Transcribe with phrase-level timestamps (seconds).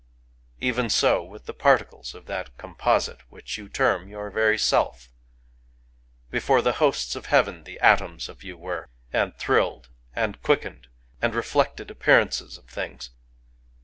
[0.59, 5.09] Even so with the particles of that composite which you term your very Self.
[6.31, 10.87] Before the hosts of heaven the atoms of you were— and thrilled,— and quickened,—
[11.21, 13.11] and reflected appearances of things.